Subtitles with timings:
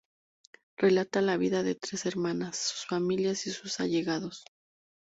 [0.77, 4.43] Relata la vida de tres hermanas, sus familias y sus allegados.